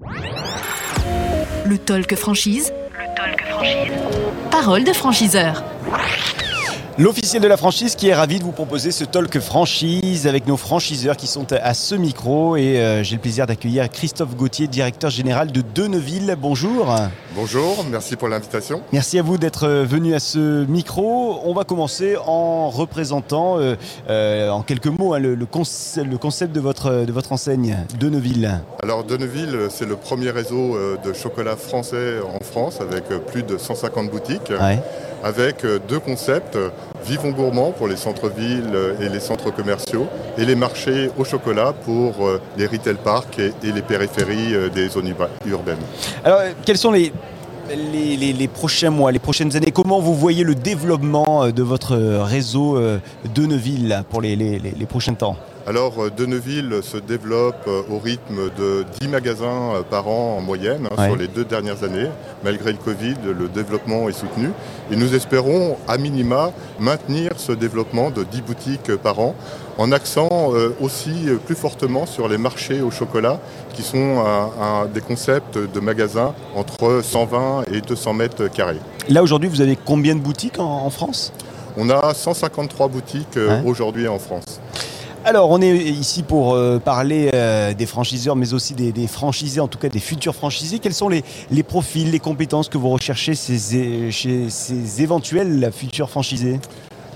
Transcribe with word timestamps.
Le 0.00 1.78
talk 1.78 2.16
franchise. 2.16 2.72
Le 2.98 3.14
talk 3.14 3.44
franchise. 3.46 3.92
Parole 4.50 4.82
de 4.82 4.92
franchiseur. 4.92 5.62
L'officiel 6.96 7.42
de 7.42 7.48
la 7.48 7.56
franchise 7.56 7.96
qui 7.96 8.06
est 8.06 8.14
ravi 8.14 8.38
de 8.38 8.44
vous 8.44 8.52
proposer 8.52 8.92
ce 8.92 9.02
talk 9.02 9.40
franchise 9.40 10.28
avec 10.28 10.46
nos 10.46 10.56
franchiseurs 10.56 11.16
qui 11.16 11.26
sont 11.26 11.52
à 11.52 11.74
ce 11.74 11.96
micro 11.96 12.54
et 12.54 12.78
euh, 12.78 13.02
j'ai 13.02 13.16
le 13.16 13.20
plaisir 13.20 13.48
d'accueillir 13.48 13.90
Christophe 13.90 14.36
Gauthier, 14.36 14.68
directeur 14.68 15.10
général 15.10 15.50
de 15.50 15.60
Deneville. 15.74 16.36
Bonjour. 16.40 16.94
Bonjour, 17.34 17.84
merci 17.90 18.14
pour 18.14 18.28
l'invitation. 18.28 18.80
Merci 18.92 19.18
à 19.18 19.22
vous 19.22 19.38
d'être 19.38 19.66
venu 19.68 20.14
à 20.14 20.20
ce 20.20 20.64
micro. 20.66 21.40
On 21.42 21.52
va 21.52 21.64
commencer 21.64 22.14
en 22.26 22.70
représentant 22.70 23.58
euh, 23.58 23.74
euh, 24.08 24.50
en 24.50 24.62
quelques 24.62 24.86
mots 24.86 25.14
hein, 25.14 25.18
le, 25.18 25.34
le, 25.34 25.46
concept, 25.46 26.06
le, 26.06 26.16
concept 26.16 26.54
de 26.54 26.60
votre, 26.60 27.04
de 27.04 27.10
votre 27.10 27.32
enseigne, 27.32 27.76
Deneville. 27.98 28.60
Alors 28.84 29.02
Deneville, 29.02 29.66
c'est 29.68 29.86
le 29.86 29.96
premier 29.96 30.30
réseau 30.30 30.78
de 31.04 31.12
chocolat 31.12 31.56
français 31.56 32.20
en 32.20 32.38
France 32.44 32.80
avec 32.80 33.08
plus 33.26 33.42
de 33.42 33.58
150 33.58 34.12
boutiques. 34.12 34.50
Ouais. 34.50 34.78
Avec 35.24 35.64
deux 35.88 35.98
concepts, 35.98 36.56
Vivons 37.06 37.32
gourmands 37.32 37.72
pour 37.72 37.86
les 37.86 37.96
centres-villes 37.96 38.96
et 38.98 39.10
les 39.10 39.20
centres 39.20 39.50
commerciaux 39.50 40.06
et 40.38 40.44
les 40.46 40.54
marchés 40.54 41.10
au 41.18 41.24
chocolat 41.24 41.74
pour 41.84 42.14
les 42.56 42.66
retail 42.66 42.94
parks 42.94 43.38
et, 43.38 43.52
les 43.62 43.82
périphéries 43.82 44.54
des 44.74 44.88
zones 44.88 45.12
urbaines. 45.46 45.76
Alors, 46.24 46.40
quels 46.64 46.78
sont 46.78 46.92
les, 46.92 47.12
prochains 48.54 48.88
mois, 48.88 49.12
les 49.12 49.18
prochaines 49.18 49.54
années? 49.54 49.70
Comment 49.70 50.00
vous 50.00 50.14
voyez 50.14 50.44
le 50.44 50.54
développement 50.54 51.50
de 51.50 51.62
votre 51.62 51.94
réseau 51.94 52.78
de 52.78 53.46
Neuville 53.46 54.02
pour 54.08 54.22
les 54.22 54.86
prochains 54.88 55.14
temps? 55.14 55.36
Alors, 55.66 55.94
Deneville 56.16 56.80
se 56.82 56.98
développe 56.98 57.66
au 57.90 57.98
rythme 57.98 58.50
de 58.58 58.84
10 59.00 59.08
magasins 59.08 59.82
par 59.90 60.08
an 60.08 60.36
en 60.38 60.40
moyenne 60.42 60.88
hein, 60.90 60.94
Ouais. 60.98 61.06
sur 61.06 61.16
les 61.16 61.26
deux 61.28 61.44
dernières 61.44 61.82
années. 61.84 62.08
Malgré 62.44 62.72
le 62.72 62.78
Covid, 62.78 63.14
le 63.24 63.48
développement 63.48 64.08
est 64.08 64.12
soutenu. 64.12 64.50
Et 64.90 64.96
nous 64.96 65.14
espérons, 65.14 65.76
à 65.88 65.96
minima, 65.96 66.52
maintenir 66.78 67.32
ce 67.38 67.52
développement 67.52 68.10
de 68.10 68.24
10 68.24 68.42
boutiques 68.42 68.94
par 68.96 69.18
an, 69.20 69.34
en 69.78 69.90
accent 69.90 70.52
aussi 70.80 71.28
plus 71.46 71.54
fortement 71.56 72.04
sur 72.06 72.28
les 72.28 72.38
marchés 72.38 72.82
au 72.82 72.90
chocolat, 72.90 73.40
qui 73.72 73.82
sont 73.82 74.22
un, 74.24 74.62
un, 74.62 74.86
des 74.86 75.00
concepts 75.00 75.56
de 75.58 75.80
magasins 75.80 76.34
entre 76.54 77.00
120 77.02 77.64
et 77.72 77.80
200 77.80 78.12
mètres 78.12 78.48
carrés. 78.48 78.78
Là, 79.08 79.22
aujourd'hui, 79.22 79.48
vous 79.48 79.60
avez 79.62 79.76
combien 79.82 80.14
de 80.14 80.20
boutiques 80.20 80.58
en, 80.58 80.84
en 80.84 80.90
France? 80.90 81.32
On 81.76 81.90
a 81.90 82.14
153 82.14 82.86
boutiques 82.88 83.36
Ouais. 83.36 83.62
aujourd'hui 83.66 84.06
en 84.06 84.18
France. 84.20 84.60
Alors, 85.26 85.48
on 85.48 85.62
est 85.62 85.74
ici 85.74 86.22
pour 86.22 86.52
euh, 86.52 86.78
parler 86.78 87.30
euh, 87.32 87.72
des 87.72 87.86
franchiseurs, 87.86 88.36
mais 88.36 88.52
aussi 88.52 88.74
des, 88.74 88.92
des, 88.92 89.06
franchisés, 89.06 89.58
en 89.58 89.68
tout 89.68 89.78
cas 89.78 89.88
des 89.88 89.98
futurs 89.98 90.34
franchisés. 90.34 90.80
Quels 90.80 90.92
sont 90.92 91.08
les, 91.08 91.24
les 91.50 91.62
profils, 91.62 92.10
les 92.10 92.18
compétences 92.18 92.68
que 92.68 92.76
vous 92.76 92.90
recherchez 92.90 93.34
ces, 93.34 94.10
chez 94.10 94.50
ces 94.50 95.02
éventuels 95.02 95.70
futurs 95.72 96.10
franchisés? 96.10 96.60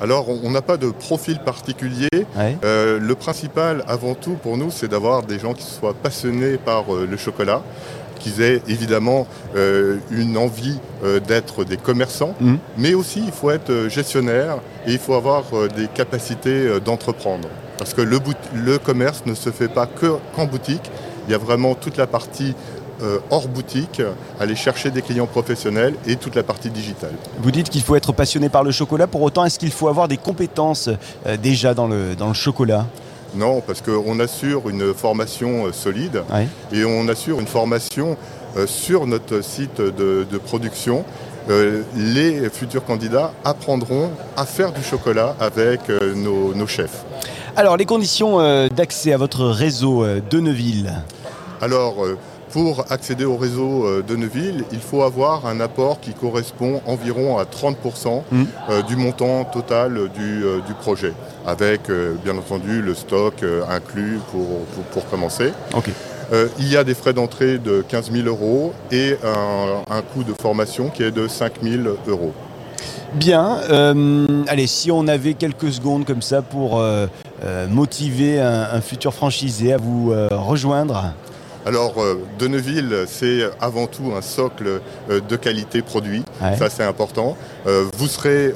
Alors, 0.00 0.28
on 0.28 0.50
n'a 0.50 0.62
pas 0.62 0.76
de 0.76 0.90
profil 0.90 1.40
particulier. 1.40 2.08
Ouais. 2.12 2.56
Euh, 2.64 3.00
le 3.00 3.14
principal, 3.16 3.82
avant 3.88 4.14
tout, 4.14 4.34
pour 4.34 4.56
nous, 4.56 4.70
c'est 4.70 4.86
d'avoir 4.86 5.24
des 5.24 5.40
gens 5.40 5.54
qui 5.54 5.64
soient 5.64 5.94
passionnés 5.94 6.56
par 6.56 6.94
euh, 6.94 7.06
le 7.10 7.16
chocolat, 7.16 7.62
qu'ils 8.18 8.42
aient 8.42 8.62
évidemment 8.68 9.26
euh, 9.56 9.96
une 10.10 10.36
envie 10.36 10.78
euh, 11.04 11.20
d'être 11.20 11.64
des 11.64 11.76
commerçants, 11.76 12.34
Mmh. 12.40 12.56
mais 12.76 12.94
aussi 12.94 13.22
il 13.24 13.32
faut 13.32 13.50
être 13.50 13.88
gestionnaire 13.88 14.58
et 14.86 14.92
il 14.92 14.98
faut 14.98 15.14
avoir 15.14 15.44
euh, 15.52 15.68
des 15.68 15.86
capacités 15.88 16.50
euh, 16.66 16.80
d'entreprendre. 16.80 17.48
Parce 17.78 17.94
que 17.94 18.00
le, 18.02 18.18
le, 18.54 18.78
commerce 18.78 19.22
ne 19.26 19.34
se 19.34 19.50
fait 19.50 19.68
pas 19.68 19.86
qu'en 19.86 20.18
qu 20.46 20.50
boutique, 20.50 20.90
il 21.26 21.32
y 21.32 21.34
a 21.34 21.38
vraiment 21.38 21.74
toute 21.74 21.96
la 21.96 22.06
partie 22.06 22.54
euh, 23.02 23.18
hors 23.30 23.46
boutique, 23.46 24.02
aller 24.40 24.56
chercher 24.56 24.90
des 24.90 25.02
clients 25.02 25.26
professionnels 25.28 25.94
et 26.06 26.16
toute 26.16 26.34
la 26.34 26.42
partie 26.42 26.68
digitale. 26.70 27.12
Vous 27.40 27.52
dites 27.52 27.68
qu'il 27.70 27.82
faut 27.82 27.94
être 27.94 28.12
passionné 28.12 28.48
par 28.48 28.64
le 28.64 28.72
chocolat, 28.72 29.06
pour 29.06 29.22
autant 29.22 29.44
est-ce 29.44 29.58
qu'il 29.58 29.70
faut 29.70 29.86
avoir 29.88 30.08
des 30.08 30.16
compétences 30.16 30.88
euh, 31.26 31.36
déjà 31.36 31.74
dans 31.74 31.86
le, 31.86 32.16
dans 32.16 32.28
le 32.28 32.34
chocolat? 32.34 32.86
Non, 33.34 33.60
parce 33.60 33.82
qu'on 33.82 34.18
assure 34.20 34.68
une 34.68 34.94
formation 34.94 35.66
euh, 35.66 35.72
solide 35.72 36.22
ouais. 36.32 36.48
et 36.72 36.84
on 36.84 37.08
assure 37.08 37.40
une 37.40 37.46
formation 37.46 38.16
euh, 38.56 38.66
sur 38.66 39.06
notre 39.06 39.42
site 39.42 39.80
de, 39.80 40.26
de 40.30 40.38
production. 40.38 41.04
Euh, 41.50 41.82
les 41.96 42.50
futurs 42.50 42.84
candidats 42.84 43.32
apprendront 43.42 44.10
à 44.36 44.44
faire 44.44 44.70
du 44.72 44.82
chocolat 44.82 45.34
avec 45.40 45.88
euh, 45.88 46.14
nos, 46.14 46.54
nos, 46.54 46.66
chefs. 46.66 47.04
Alors, 47.56 47.78
les 47.78 47.86
conditions 47.86 48.40
euh, 48.40 48.68
d'accès 48.68 49.14
à 49.14 49.16
votre 49.16 49.46
réseau 49.46 50.04
de 50.06 50.40
Neuville? 50.40 50.92
Alors, 51.62 52.04
pour 52.50 52.84
accéder 52.90 53.24
au 53.24 53.36
réseau 53.36 53.84
euh, 53.84 54.02
de 54.02 54.16
Neuville, 54.16 54.64
il 54.72 54.80
faut 54.80 55.02
avoir 55.02 55.46
un 55.46 55.60
apport 55.60 56.00
qui 56.00 56.12
correspond 56.12 56.80
environ 56.86 57.38
à 57.38 57.44
30% 57.44 58.22
mmh. 58.30 58.44
euh, 58.70 58.82
du 58.82 58.96
montant 58.96 59.44
total 59.44 60.08
du, 60.14 60.44
euh, 60.44 60.60
du 60.66 60.74
projet, 60.74 61.12
avec 61.46 61.90
bien 62.24 62.36
entendu 62.36 62.82
le 62.82 62.94
stock 62.94 63.44
inclus 63.68 64.18
pour, 64.30 64.46
pour, 64.74 64.84
pour 64.84 65.10
commencer. 65.10 65.52
Okay. 65.74 65.92
Euh, 66.32 66.48
il 66.58 66.68
y 66.68 66.76
a 66.76 66.84
des 66.84 66.94
frais 66.94 67.12
d'entrée 67.12 67.58
de 67.58 67.82
15 67.88 68.12
000 68.12 68.26
euros 68.26 68.72
et 68.92 69.16
un, 69.24 69.94
un, 69.94 70.02
coût 70.02 70.24
de 70.24 70.34
formation 70.34 70.90
qui 70.90 71.02
est 71.02 71.10
de 71.10 71.26
5 71.26 71.54
000 71.62 71.84
euros. 72.06 72.32
Bien, 73.14 73.58
euh, 73.70 74.44
allez, 74.48 74.66
si 74.66 74.90
on 74.90 75.08
avait 75.08 75.32
quelques 75.32 75.72
secondes 75.72 76.04
comme 76.04 76.20
ça 76.20 76.42
pour 76.42 76.78
euh, 76.78 77.06
motiver 77.70 78.40
un, 78.40 78.68
un, 78.72 78.80
futur 78.82 79.14
franchisé 79.14 79.72
à 79.72 79.78
vous 79.78 80.12
rejoindre 80.30 81.14
alors, 81.68 81.98
euh, 81.98 82.24
Deneville, 82.38 83.04
c'est 83.06 83.42
avant 83.60 83.86
tout 83.86 84.14
un 84.16 84.22
socle 84.22 84.80
euh, 85.10 85.20
de 85.20 85.36
qualité 85.36 85.82
produit. 85.82 86.24
Ouais. 86.40 86.56
Ça, 86.56 86.70
c'est 86.70 86.82
important. 86.82 87.36
Euh, 87.66 87.84
vous 87.94 88.06
serez 88.06 88.54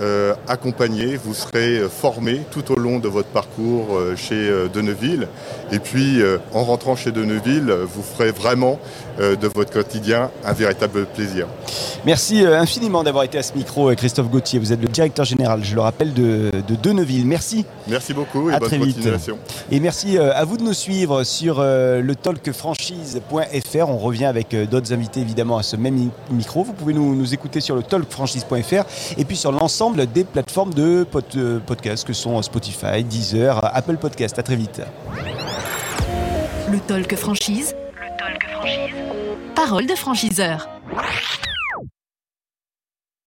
accompagné, 0.48 1.16
vous 1.16 1.34
serez 1.34 1.82
formé 1.90 2.40
tout 2.50 2.72
au 2.72 2.76
long 2.76 2.98
de 2.98 3.08
votre 3.08 3.28
parcours 3.28 3.98
chez 4.16 4.50
Deneville. 4.72 5.28
Et 5.70 5.78
puis, 5.78 6.20
en 6.54 6.64
rentrant 6.64 6.96
chez 6.96 7.10
Deneville, 7.10 7.70
vous 7.70 8.02
ferez 8.02 8.30
vraiment 8.30 8.78
de 9.18 9.48
votre 9.48 9.72
quotidien 9.72 10.30
un 10.44 10.52
véritable 10.52 11.06
plaisir. 11.06 11.46
Merci 12.06 12.44
infiniment 12.44 13.02
d'avoir 13.02 13.24
été 13.24 13.38
à 13.38 13.42
ce 13.42 13.54
micro, 13.54 13.94
Christophe 13.94 14.30
Gauthier. 14.30 14.58
Vous 14.58 14.72
êtes 14.72 14.80
le 14.80 14.88
directeur 14.88 15.24
général, 15.24 15.62
je 15.64 15.74
le 15.74 15.80
rappelle, 15.80 16.14
de, 16.14 16.50
de 16.66 16.74
Deneville. 16.74 17.26
Merci. 17.26 17.64
Merci 17.88 18.14
beaucoup 18.14 18.50
et 18.50 18.54
à 18.54 18.58
bonne 18.58 18.68
très 18.68 18.78
continuation. 18.78 19.34
Vite. 19.34 19.66
Et 19.70 19.80
merci 19.80 20.18
à 20.18 20.44
vous 20.44 20.56
de 20.56 20.62
nous 20.62 20.74
suivre 20.74 21.24
sur 21.24 21.60
le 21.60 22.12
talk 22.14 22.50
franchise.fr. 23.02 23.88
On 23.88 23.98
revient 23.98 24.24
avec 24.24 24.54
euh, 24.54 24.66
d'autres 24.66 24.92
invités 24.92 25.20
évidemment 25.20 25.58
à 25.58 25.62
ce 25.62 25.76
même 25.76 26.10
micro. 26.30 26.64
Vous 26.64 26.72
pouvez 26.72 26.94
nous, 26.94 27.14
nous 27.14 27.34
écouter 27.34 27.60
sur 27.60 27.74
le 27.74 27.82
talkfranchise.fr 27.82 29.18
et 29.18 29.24
puis 29.24 29.36
sur 29.36 29.52
l'ensemble 29.52 30.06
des 30.06 30.24
plateformes 30.24 30.74
de 30.74 31.04
pod, 31.04 31.24
euh, 31.36 31.58
podcast 31.60 32.06
que 32.06 32.12
sont 32.12 32.40
Spotify, 32.42 33.04
Deezer, 33.04 33.60
Apple 33.74 33.96
Podcast. 33.96 34.38
À 34.38 34.42
très 34.42 34.56
vite. 34.56 34.82
Le 36.70 36.78
talk 36.80 37.14
franchise. 37.16 37.74
Le 37.94 38.08
talk 38.18 38.50
franchise. 38.50 38.94
Parole 39.54 39.86
de 39.86 39.94
franchiseur. 39.94 40.68